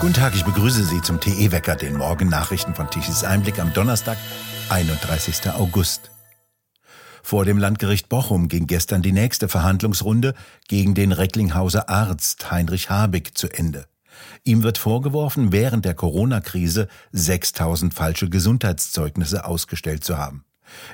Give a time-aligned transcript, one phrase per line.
[0.00, 4.16] Guten Tag, ich begrüße Sie zum TE-Wecker, den Morgennachrichten von Tichys Einblick am Donnerstag,
[4.70, 5.50] 31.
[5.50, 6.10] August.
[7.22, 10.32] Vor dem Landgericht Bochum ging gestern die nächste Verhandlungsrunde
[10.68, 13.88] gegen den Recklinghauser Arzt Heinrich Habig zu Ende.
[14.42, 20.46] Ihm wird vorgeworfen, während der Corona-Krise 6000 falsche Gesundheitszeugnisse ausgestellt zu haben.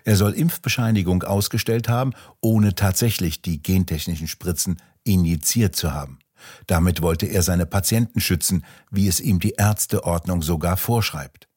[0.02, 6.18] Er soll Impfbescheinigung ausgestellt haben, ohne tatsächlich die gentechnischen Spritzen injiziert zu haben.
[6.66, 11.48] Damit wollte er seine Patienten schützen, wie es ihm die Ärzteordnung sogar vorschreibt.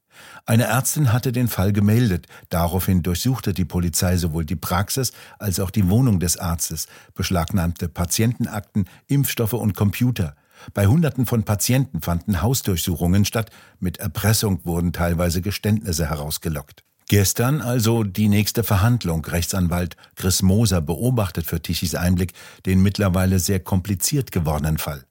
[0.45, 2.27] Eine Ärztin hatte den Fall gemeldet.
[2.49, 8.89] Daraufhin durchsuchte die Polizei sowohl die Praxis als auch die Wohnung des Arztes, beschlagnahmte Patientenakten,
[9.08, 10.36] Impfstoffe und Computer.
[10.73, 13.50] Bei Hunderten von Patienten fanden Hausdurchsuchungen statt.
[13.80, 16.84] Mit Erpressung wurden teilweise Geständnisse herausgelockt.
[17.09, 19.26] Gestern also die nächste Verhandlung.
[19.26, 22.34] Rechtsanwalt Chris Moser beobachtet für Tichys Einblick
[22.67, 25.05] den mittlerweile sehr kompliziert gewordenen Fall.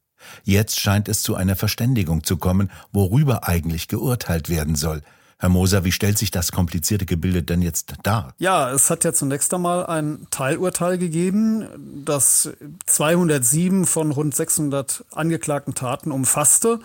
[0.44, 5.02] Jetzt scheint es zu einer Verständigung zu kommen, worüber eigentlich geurteilt werden soll.
[5.40, 8.32] Herr Moser, wie stellt sich das komplizierte Gebilde denn jetzt dar?
[8.38, 11.66] Ja, es hat ja zunächst einmal ein Teilurteil gegeben,
[12.04, 12.50] das
[12.86, 16.78] 207 von rund 600 angeklagten Taten umfasste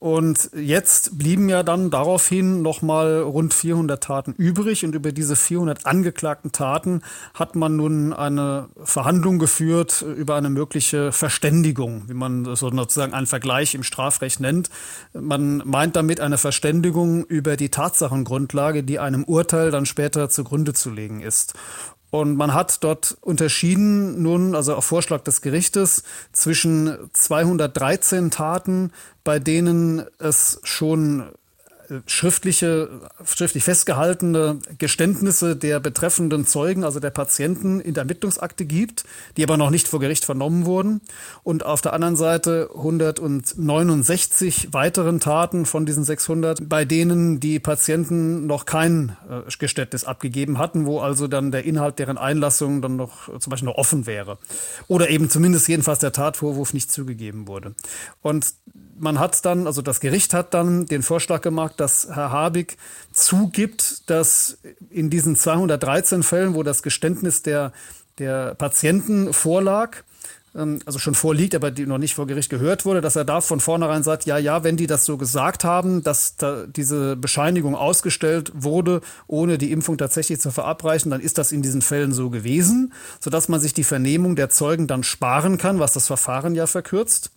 [0.00, 4.82] und jetzt blieben ja dann daraufhin nochmal rund 400 Taten übrig.
[4.82, 7.02] Und über diese 400 angeklagten Taten
[7.34, 13.74] hat man nun eine Verhandlung geführt über eine mögliche Verständigung, wie man sozusagen einen Vergleich
[13.74, 14.70] im Strafrecht nennt.
[15.12, 20.88] Man meint damit eine Verständigung über die Tatsachengrundlage, die einem Urteil dann später zugrunde zu
[20.88, 21.52] legen ist.
[22.10, 29.38] Und man hat dort unterschieden nun, also auf Vorschlag des Gerichtes, zwischen 213 Taten, bei
[29.38, 31.30] denen es schon
[32.06, 32.88] schriftliche,
[33.24, 39.04] schriftlich festgehaltene Geständnisse der betreffenden Zeugen, also der Patienten, in der Ermittlungsakte gibt,
[39.36, 41.00] die aber noch nicht vor Gericht vernommen wurden.
[41.42, 48.46] Und auf der anderen Seite 169 weiteren Taten von diesen 600, bei denen die Patienten
[48.46, 53.38] noch kein äh, Geständnis abgegeben hatten, wo also dann der Inhalt deren Einlassung dann noch
[53.38, 54.38] zum Beispiel noch offen wäre.
[54.88, 57.74] Oder eben zumindest jedenfalls der Tatvorwurf nicht zugegeben wurde.
[58.22, 58.54] Und
[59.00, 62.76] man hat dann, also das Gericht hat dann den Vorschlag gemacht, dass Herr Habig
[63.12, 64.58] zugibt, dass
[64.90, 67.72] in diesen 213 Fällen, wo das Geständnis der,
[68.18, 69.98] der Patienten vorlag,
[70.54, 73.40] ähm, also schon vorliegt, aber die noch nicht vor Gericht gehört wurde, dass er da
[73.40, 77.74] von vornherein sagt, ja, ja, wenn die das so gesagt haben, dass da diese Bescheinigung
[77.74, 82.30] ausgestellt wurde, ohne die Impfung tatsächlich zu verabreichen, dann ist das in diesen Fällen so
[82.30, 86.66] gewesen, sodass man sich die Vernehmung der Zeugen dann sparen kann, was das Verfahren ja
[86.66, 87.30] verkürzt.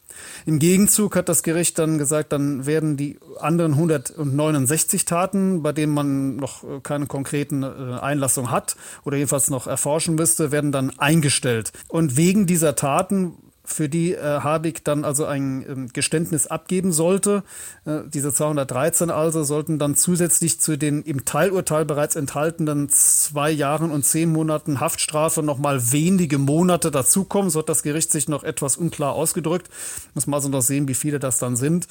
[0.46, 5.94] Im Gegenzug hat das Gericht dann gesagt, dann werden die anderen 169 Taten, bei denen
[5.94, 7.68] man noch äh, keine konkreten äh,
[8.02, 11.72] Einlassung hat oder jedenfalls noch erforschen müsste, werden dann eingestellt.
[11.88, 13.34] Und wegen dieser Taten
[13.66, 17.44] für die äh, Habig dann also ein ähm, Geständnis abgeben sollte.
[17.86, 23.92] Äh, diese 213 also sollten dann zusätzlich zu den im Teilurteil bereits enthaltenen zwei Jahren
[23.92, 27.50] und zehn Monaten Haftstrafe nochmal wenige Monate dazukommen.
[27.50, 29.70] So hat das Gericht sich noch etwas unklar ausgedrückt.
[30.14, 31.88] Muss man also noch sehen, wie viele das dann sind.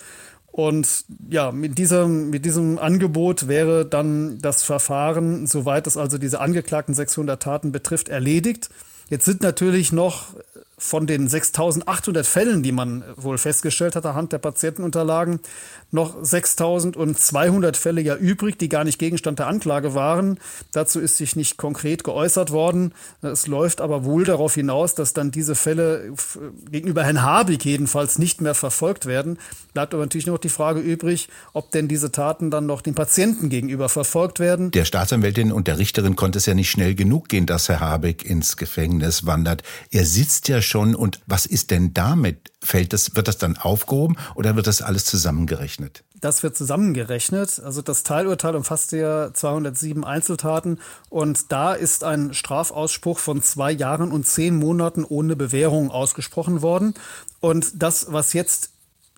[0.53, 6.41] Und ja, mit diesem, mit diesem Angebot wäre dann das Verfahren, soweit es also diese
[6.41, 8.69] angeklagten 600 Taten betrifft, erledigt.
[9.09, 10.35] Jetzt sind natürlich noch
[10.83, 15.39] von den 6800 Fällen, die man wohl festgestellt hat anhand der Patientenunterlagen,
[15.93, 20.41] noch 6200 Fälle ja übrig, die gar nicht Gegenstand der Anklage waren.
[20.73, 22.95] Dazu ist sich nicht konkret geäußert worden.
[23.21, 26.15] Es läuft aber wohl darauf hinaus, dass dann diese Fälle
[26.71, 29.39] gegenüber Herrn Habig jedenfalls nicht mehr verfolgt werden.
[29.75, 33.51] Bleibt aber natürlich noch die Frage übrig, ob denn diese Taten dann noch den Patienten
[33.51, 34.71] gegenüber verfolgt werden.
[34.73, 38.25] Der Staatsanwältin und der Richterin konnte es ja nicht schnell genug gehen, dass Herr Habig
[38.25, 39.63] ins Gefängnis wandert.
[39.91, 42.51] Er sitzt ja und was ist denn damit?
[42.63, 46.05] Fällt das, wird das dann aufgehoben oder wird das alles zusammengerechnet?
[46.21, 47.61] Das wird zusammengerechnet.
[47.65, 50.79] Also das Teilurteil umfasst ja 207 Einzeltaten
[51.11, 56.95] und da ist ein Strafausspruch von zwei Jahren und zehn Monaten ohne Bewährung ausgesprochen worden.
[57.41, 58.71] Und das, was jetzt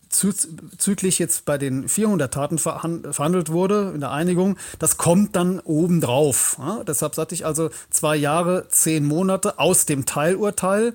[0.08, 6.56] züglich jetzt bei den 400 Taten verhandelt wurde in der Einigung, das kommt dann obendrauf.
[6.58, 10.94] Ja, deshalb sagte ich also zwei Jahre, zehn Monate aus dem Teilurteil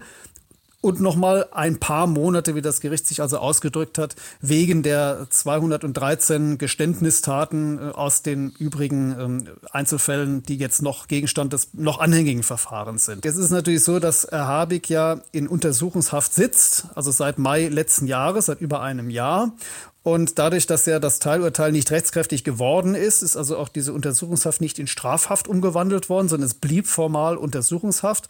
[0.81, 6.57] und nochmal ein paar Monate, wie das Gericht sich also ausgedrückt hat, wegen der 213
[6.57, 13.05] Geständnistaten äh, aus den übrigen ähm, Einzelfällen, die jetzt noch Gegenstand des noch anhängigen Verfahrens
[13.05, 13.25] sind.
[13.25, 17.67] Jetzt ist es natürlich so, dass Herr Habig ja in Untersuchungshaft sitzt, also seit Mai
[17.67, 19.51] letzten Jahres, seit über einem Jahr.
[20.01, 24.61] Und dadurch, dass ja das Teilurteil nicht rechtskräftig geworden ist, ist also auch diese Untersuchungshaft
[24.61, 28.29] nicht in Strafhaft umgewandelt worden, sondern es blieb formal Untersuchungshaft.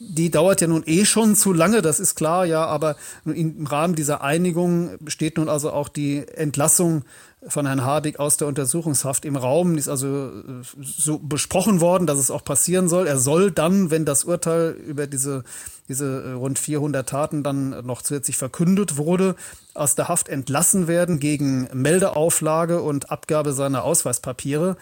[0.00, 3.94] Die dauert ja nun eh schon zu lange, das ist klar, ja, aber im Rahmen
[3.94, 7.04] dieser Einigung steht nun also auch die Entlassung
[7.46, 9.78] von Herrn Hardig aus der Untersuchungshaft im Raum.
[9.78, 13.06] Ist also äh, so besprochen worden, dass es auch passieren soll.
[13.06, 15.44] Er soll dann, wenn das Urteil über diese,
[15.88, 19.36] diese äh, rund 400 Taten dann noch zusätzlich verkündet wurde,
[19.74, 24.76] aus der Haft entlassen werden gegen Meldeauflage und Abgabe seiner Ausweispapiere.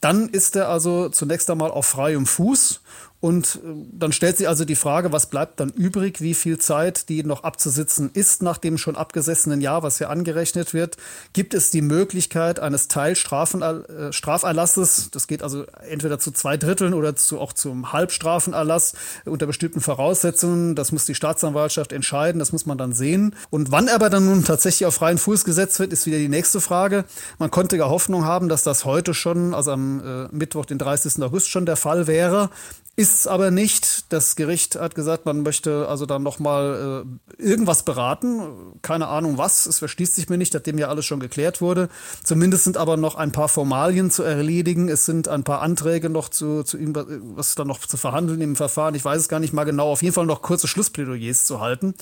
[0.00, 2.80] Dann ist er also zunächst einmal auf freiem Fuß
[3.20, 7.10] und äh, dann stellt sich also die Frage, was bleibt dann übrig, wie viel Zeit,
[7.10, 10.96] die noch abzusitzen ist nach dem schon abgesessenen Jahr, was hier angerechnet wird.
[11.34, 15.06] Gibt es die Möglichkeit eines Teilstraferlasses?
[15.06, 18.94] Äh, das geht also entweder zu zwei Dritteln oder zu, auch zum Halbstrafenerlass
[19.26, 20.74] unter bestimmten Voraussetzungen.
[20.74, 23.36] Das muss die Staatsanwaltschaft entscheiden, das muss man dann sehen.
[23.50, 26.62] Und wann aber dann nun tatsächlich auf freien Fuß gesetzt wird, ist wieder die nächste
[26.62, 27.04] Frage.
[27.38, 31.22] Man konnte ja Hoffnung haben, dass das heute schon, also am äh, Mittwoch, den 30.
[31.22, 32.48] August schon der Fall wäre.
[32.96, 34.12] Ist aber nicht.
[34.12, 37.06] Das Gericht hat gesagt, man möchte also dann nochmal
[37.38, 38.42] äh, irgendwas beraten.
[38.82, 39.64] Keine Ahnung was.
[39.66, 41.88] Es verschließt sich mir nicht, nachdem ja alles schon geklärt wurde.
[42.24, 44.88] Zumindest sind aber noch ein paar Formalien zu erledigen.
[44.88, 46.78] Es sind ein paar Anträge noch zu, zu
[47.36, 48.94] was dann noch zu verhandeln im Verfahren.
[48.94, 49.90] Ich weiß es gar nicht mal genau.
[49.90, 51.94] Auf jeden Fall noch kurze Schlussplädoyers zu halten.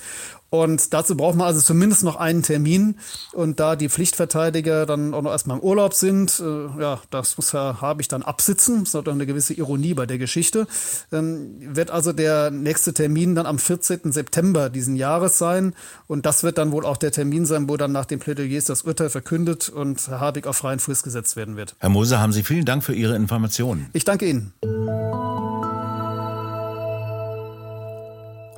[0.51, 2.97] Und dazu braucht man also zumindest noch einen Termin.
[3.33, 7.53] Und da die Pflichtverteidiger dann auch noch erstmal im Urlaub sind, äh, ja, das muss
[7.53, 8.81] Herr Habich dann absitzen.
[8.81, 10.67] Das ist doch eine gewisse Ironie bei der Geschichte.
[11.13, 14.13] Ähm, wird also der nächste Termin dann am 14.
[14.13, 15.75] September diesen Jahres sein.
[16.07, 18.83] Und das wird dann wohl auch der Termin sein, wo dann nach den Plädoyers das
[18.83, 21.77] Urteil verkündet und Herr Habig auf freien Fuß gesetzt werden wird.
[21.79, 23.89] Herr Moser, haben Sie vielen Dank für Ihre Informationen.
[23.93, 24.53] Ich danke Ihnen.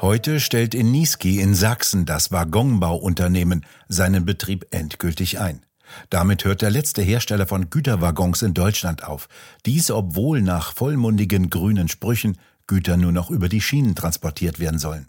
[0.00, 5.60] Heute stellt in Niesky in Sachsen das Waggonbauunternehmen seinen Betrieb endgültig ein.
[6.08, 9.28] Damit hört der letzte Hersteller von Güterwaggons in Deutschland auf.
[9.66, 15.08] Dies, obwohl nach vollmundigen grünen Sprüchen Güter nur noch über die Schienen transportiert werden sollen.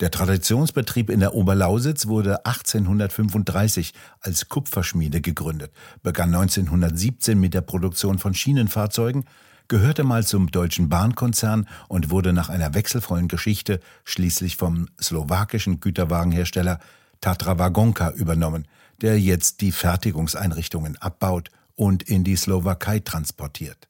[0.00, 8.18] Der Traditionsbetrieb in der Oberlausitz wurde 1835 als Kupferschmiede gegründet, begann 1917 mit der Produktion
[8.18, 9.24] von Schienenfahrzeugen
[9.70, 16.80] gehörte mal zum deutschen Bahnkonzern und wurde nach einer wechselvollen Geschichte schließlich vom slowakischen Güterwagenhersteller
[17.22, 18.66] Tatra Wagonka übernommen,
[19.00, 23.88] der jetzt die Fertigungseinrichtungen abbaut und in die Slowakei transportiert.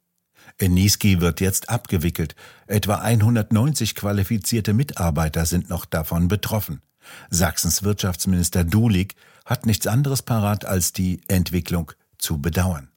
[0.59, 2.37] In Niski wird jetzt abgewickelt.
[2.67, 6.83] Etwa 190 qualifizierte Mitarbeiter sind noch davon betroffen.
[7.31, 9.15] Sachsens Wirtschaftsminister Dulig
[9.47, 12.91] hat nichts anderes parat als die Entwicklung zu bedauern.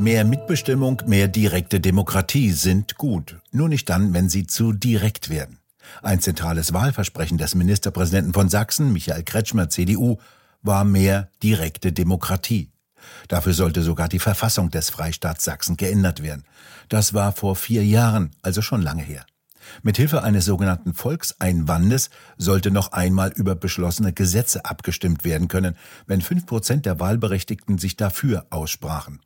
[0.00, 5.58] Mehr Mitbestimmung, mehr direkte Demokratie sind gut, nur nicht dann, wenn sie zu direkt werden.
[6.02, 10.16] Ein zentrales Wahlversprechen des Ministerpräsidenten von Sachsen, Michael Kretschmer, CDU,
[10.62, 12.70] war mehr direkte Demokratie.
[13.28, 16.44] Dafür sollte sogar die Verfassung des Freistaats Sachsen geändert werden.
[16.88, 19.26] Das war vor vier Jahren, also schon lange her.
[19.82, 22.08] Mit Hilfe eines sogenannten Volkseinwandes
[22.38, 25.76] sollte noch einmal über beschlossene Gesetze abgestimmt werden können,
[26.06, 29.20] wenn fünf Prozent der Wahlberechtigten sich dafür aussprachen.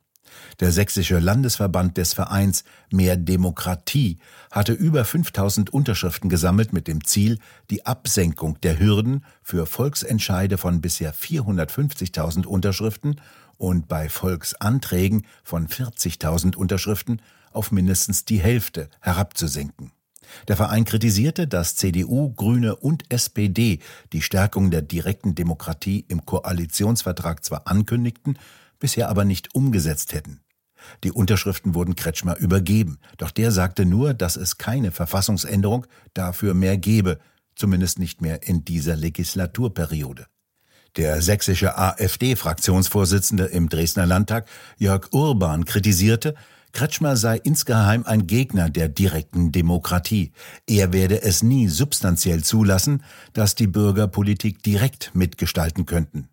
[0.59, 4.19] Der sächsische Landesverband des Vereins Mehr Demokratie
[4.51, 7.39] hatte über 5000 Unterschriften gesammelt mit dem Ziel,
[7.69, 13.21] die Absenkung der Hürden für Volksentscheide von bisher 450.000 Unterschriften
[13.57, 17.21] und bei Volksanträgen von 40.000 Unterschriften
[17.51, 19.91] auf mindestens die Hälfte herabzusenken.
[20.47, 23.79] Der Verein kritisierte, dass CDU, Grüne und SPD
[24.13, 28.37] die Stärkung der direkten Demokratie im Koalitionsvertrag zwar ankündigten,
[28.79, 30.41] bisher aber nicht umgesetzt hätten.
[31.03, 36.77] Die Unterschriften wurden Kretschmer übergeben, doch der sagte nur, dass es keine Verfassungsänderung dafür mehr
[36.77, 37.19] gebe,
[37.55, 40.27] zumindest nicht mehr in dieser Legislaturperiode.
[40.97, 46.35] Der sächsische AfD-Fraktionsvorsitzende im Dresdner Landtag, Jörg Urban, kritisierte,
[46.71, 50.33] Kretschmer sei insgeheim ein Gegner der direkten Demokratie.
[50.67, 56.27] Er werde es nie substanziell zulassen, dass die Bürger Politik direkt mitgestalten könnten.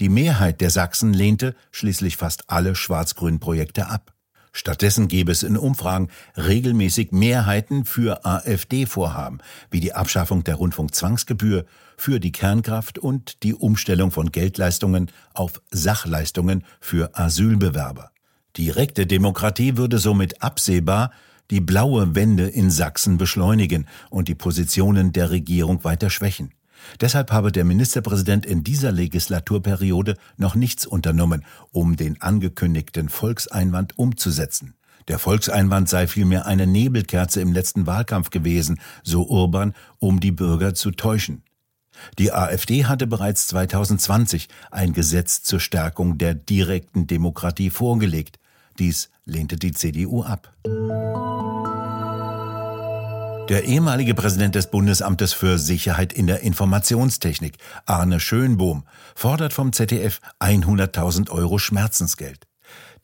[0.00, 4.14] Die Mehrheit der Sachsen lehnte schließlich fast alle schwarz-grünen Projekte ab.
[4.56, 9.40] Stattdessen gäbe es in Umfragen regelmäßig Mehrheiten für AfD-Vorhaben,
[9.70, 11.66] wie die Abschaffung der Rundfunkzwangsgebühr,
[11.96, 18.12] für die Kernkraft und die Umstellung von Geldleistungen auf Sachleistungen für Asylbewerber.
[18.56, 21.10] Direkte Demokratie würde somit absehbar
[21.50, 26.53] die blaue Wende in Sachsen beschleunigen und die Positionen der Regierung weiter schwächen.
[27.00, 34.74] Deshalb habe der Ministerpräsident in dieser Legislaturperiode noch nichts unternommen, um den angekündigten Volkseinwand umzusetzen.
[35.08, 40.74] Der Volkseinwand sei vielmehr eine Nebelkerze im letzten Wahlkampf gewesen, so Urban, um die Bürger
[40.74, 41.42] zu täuschen.
[42.18, 48.38] Die AfD hatte bereits 2020 ein Gesetz zur Stärkung der direkten Demokratie vorgelegt.
[48.78, 50.52] Dies lehnte die CDU ab.
[53.50, 58.84] Der ehemalige Präsident des Bundesamtes für Sicherheit in der Informationstechnik, Arne Schönbohm,
[59.14, 62.46] fordert vom ZDF 100.000 Euro Schmerzensgeld.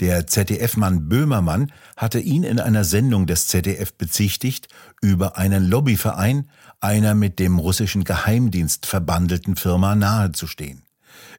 [0.00, 4.68] Der ZDF-Mann Böhmermann hatte ihn in einer Sendung des ZDF bezichtigt,
[5.02, 6.48] über einen Lobbyverein
[6.80, 10.84] einer mit dem russischen Geheimdienst verbandelten Firma nahezustehen.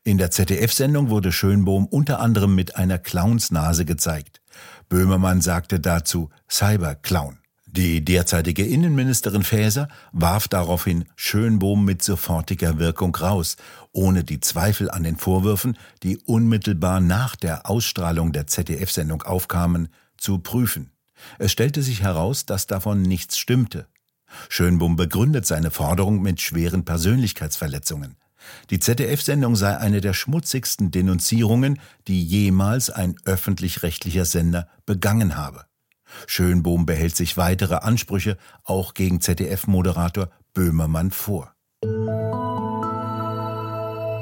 [0.04, 4.42] In der ZDF-Sendung wurde Schönbohm unter anderem mit einer Clownsnase gezeigt.
[4.90, 7.41] Böhmermann sagte dazu Cyberclown.
[7.74, 13.56] Die derzeitige Innenministerin Faeser warf daraufhin Schönbohm mit sofortiger Wirkung raus,
[13.94, 19.88] ohne die Zweifel an den Vorwürfen, die unmittelbar nach der Ausstrahlung der ZDF-Sendung aufkamen,
[20.18, 20.92] zu prüfen.
[21.40, 23.88] Es stellte sich heraus, dass davon nichts stimmte.
[24.50, 28.18] Schönbohm begründet seine Forderung mit schweren Persönlichkeitsverletzungen.
[28.70, 35.71] Die ZDF-Sendung sei eine der schmutzigsten Denunzierungen, die jemals ein öffentlich-rechtlicher Sender begangen habe.
[36.28, 41.54] Schönbohm behält sich weitere Ansprüche auch gegen ZDF-Moderator Böhmermann vor.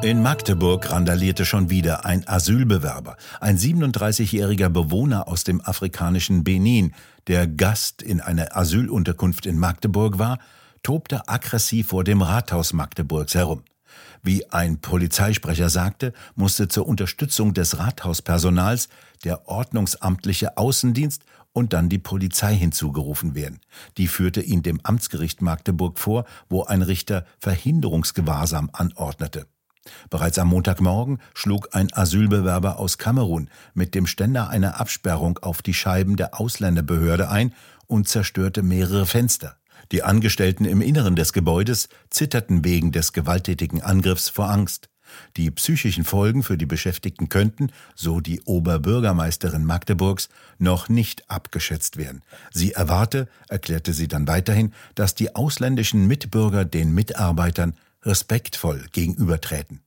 [0.01, 6.93] In Magdeburg randalierte schon wieder ein Asylbewerber, ein 37-jähriger Bewohner aus dem afrikanischen Benin,
[7.27, 10.39] der Gast in einer Asylunterkunft in Magdeburg war,
[10.83, 13.63] tobte aggressiv vor dem Rathaus Magdeburgs herum.
[14.23, 18.87] Wie ein Polizeisprecher sagte, musste zur Unterstützung des Rathauspersonals
[19.23, 23.59] der ordnungsamtliche Außendienst und dann die Polizei hinzugerufen werden.
[23.97, 29.47] Die führte ihn dem Amtsgericht Magdeburg vor, wo ein Richter Verhinderungsgewahrsam anordnete.
[30.09, 35.73] Bereits am Montagmorgen schlug ein Asylbewerber aus Kamerun mit dem Ständer einer Absperrung auf die
[35.73, 37.53] Scheiben der Ausländerbehörde ein
[37.87, 39.55] und zerstörte mehrere Fenster.
[39.91, 44.89] Die Angestellten im Inneren des Gebäudes zitterten wegen des gewalttätigen Angriffs vor Angst.
[45.37, 52.21] Die psychischen Folgen für die Beschäftigten könnten, so die Oberbürgermeisterin Magdeburgs, noch nicht abgeschätzt werden.
[52.51, 59.81] Sie erwarte, erklärte sie dann weiterhin, dass die ausländischen Mitbürger den Mitarbeitern respektvoll gegenübertreten.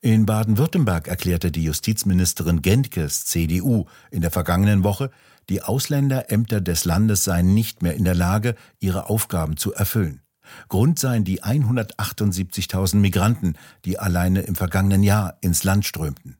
[0.00, 5.10] In Baden-Württemberg erklärte die Justizministerin Gentkes CDU in der vergangenen Woche,
[5.48, 10.20] die Ausländerämter des Landes seien nicht mehr in der Lage, ihre Aufgaben zu erfüllen.
[10.68, 13.54] Grund seien die 178.000 Migranten,
[13.84, 16.36] die alleine im vergangenen Jahr ins Land strömten.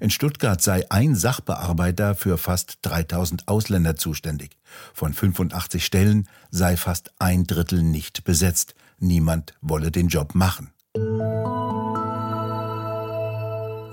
[0.00, 4.56] In Stuttgart sei ein Sachbearbeiter für fast 3000 Ausländer zuständig.
[4.94, 8.74] Von 85 Stellen sei fast ein Drittel nicht besetzt.
[8.98, 10.72] Niemand wolle den Job machen.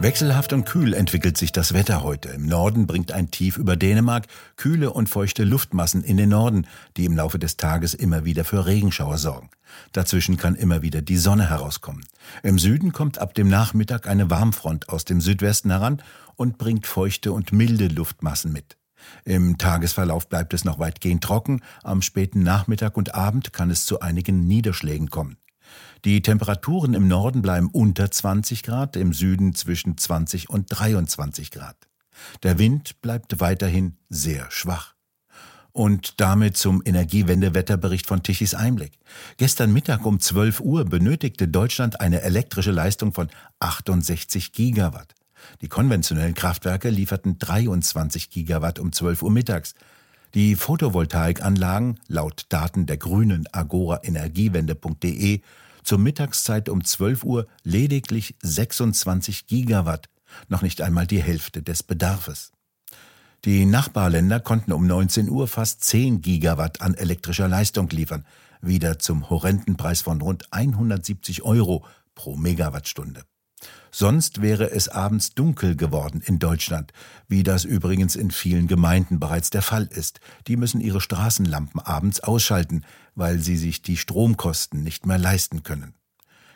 [0.03, 2.27] Wechselhaft und kühl entwickelt sich das Wetter heute.
[2.27, 6.67] Im Norden bringt ein Tief über Dänemark kühle und feuchte Luftmassen in den Norden,
[6.97, 9.49] die im Laufe des Tages immer wieder für Regenschauer sorgen.
[9.93, 12.05] Dazwischen kann immer wieder die Sonne herauskommen.
[12.43, 16.01] Im Süden kommt ab dem Nachmittag eine Warmfront aus dem Südwesten heran
[16.35, 18.75] und bringt feuchte und milde Luftmassen mit.
[19.23, 24.01] Im Tagesverlauf bleibt es noch weitgehend trocken, am späten Nachmittag und Abend kann es zu
[24.01, 25.37] einigen Niederschlägen kommen.
[26.05, 31.77] Die Temperaturen im Norden bleiben unter 20 Grad, im Süden zwischen 20 und 23 Grad.
[32.43, 34.95] Der Wind bleibt weiterhin sehr schwach.
[35.71, 38.99] Und damit zum Energiewendewetterbericht von Tichys Einblick.
[39.37, 43.29] Gestern Mittag um 12 Uhr benötigte Deutschland eine elektrische Leistung von
[43.59, 45.15] 68 Gigawatt.
[45.61, 49.73] Die konventionellen Kraftwerke lieferten 23 Gigawatt um 12 Uhr mittags.
[50.35, 55.41] Die Photovoltaikanlagen, laut Daten der grünen Agora Energiewende.de,
[55.83, 60.09] zur Mittagszeit um 12 Uhr lediglich 26 Gigawatt,
[60.47, 62.51] noch nicht einmal die Hälfte des Bedarfes.
[63.45, 68.25] Die Nachbarländer konnten um 19 Uhr fast 10 Gigawatt an elektrischer Leistung liefern,
[68.61, 71.85] wieder zum horrenden Preis von rund 170 Euro
[72.15, 73.23] pro Megawattstunde.
[73.91, 76.93] Sonst wäre es abends dunkel geworden in Deutschland,
[77.27, 80.19] wie das übrigens in vielen Gemeinden bereits der Fall ist.
[80.47, 85.93] Die müssen ihre Straßenlampen abends ausschalten, weil sie sich die Stromkosten nicht mehr leisten können.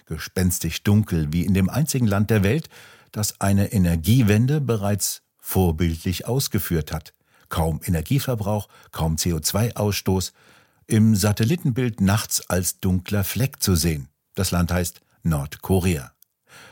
[0.07, 2.69] Gespenstisch dunkel wie in dem einzigen Land der Welt,
[3.11, 7.13] das eine Energiewende bereits vorbildlich ausgeführt hat.
[7.49, 10.33] Kaum Energieverbrauch, kaum CO2-Ausstoß,
[10.87, 14.07] im Satellitenbild nachts als dunkler Fleck zu sehen.
[14.33, 16.16] Das Land heißt Nordkorea.